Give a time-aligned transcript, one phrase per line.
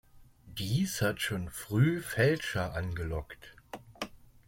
[0.57, 3.55] Dies hat schon früh Fälscher angelockt.